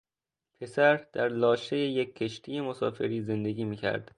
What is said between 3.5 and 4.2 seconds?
می کرد.